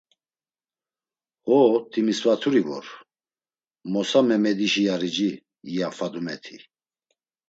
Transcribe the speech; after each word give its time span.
“Ho! 1.49 1.57
Timisvaturi 1.91 2.61
vor; 2.67 2.85
Mosa 3.93 4.19
Memedişi 4.27 4.81
yarici.” 4.89 5.29
ya 5.77 5.89
Fadumeti. 5.97 6.57